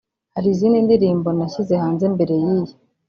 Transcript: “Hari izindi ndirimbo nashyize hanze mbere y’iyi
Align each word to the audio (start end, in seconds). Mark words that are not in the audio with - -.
“Hari 0.35 0.47
izindi 0.53 0.77
ndirimbo 0.85 1.27
nashyize 1.37 1.73
hanze 1.83 2.05
mbere 2.15 2.33
y’iyi 2.43 2.73